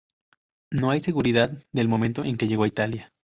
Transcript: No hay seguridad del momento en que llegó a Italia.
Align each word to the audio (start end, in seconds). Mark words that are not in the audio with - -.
No 0.71 0.89
hay 0.89 0.99
seguridad 0.99 1.61
del 1.73 1.87
momento 1.87 2.23
en 2.23 2.35
que 2.37 2.47
llegó 2.47 2.63
a 2.63 2.67
Italia. 2.67 3.13